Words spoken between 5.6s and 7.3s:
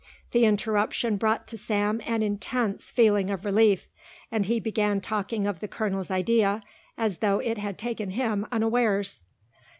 colonel's idea as